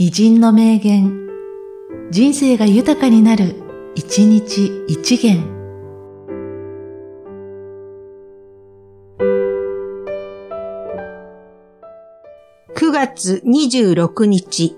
[0.00, 1.28] 偉人の名言、
[2.12, 3.56] 人生が豊かになる、
[3.96, 5.42] 一日一元。
[12.76, 14.76] 9月26日、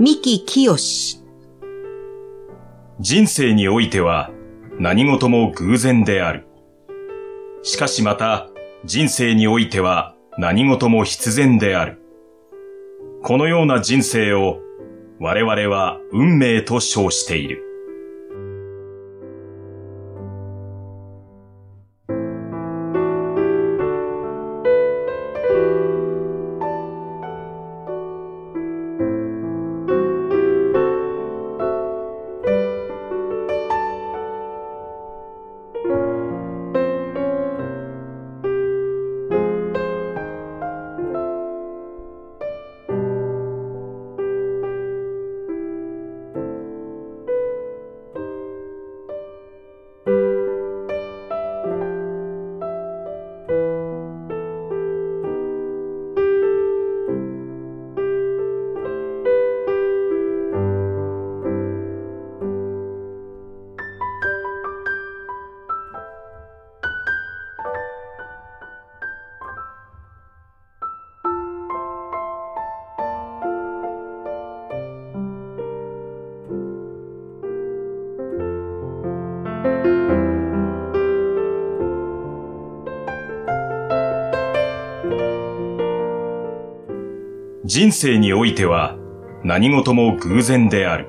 [0.00, 0.76] 三木清
[2.98, 4.32] 人生においては
[4.80, 6.48] 何事も偶然である。
[7.62, 8.48] しかしまた
[8.84, 12.03] 人生においては何事も必然である。
[13.26, 14.60] このような人生を
[15.18, 17.63] 我々は運命と称している。
[87.66, 88.94] 人生においては
[89.42, 91.08] 何事も偶然である。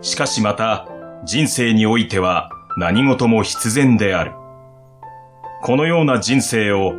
[0.00, 0.88] しかしまた
[1.24, 4.32] 人生においては何事も必然である。
[5.62, 6.92] このような人生を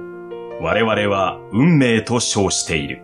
[0.61, 3.03] 我々は運命と称している。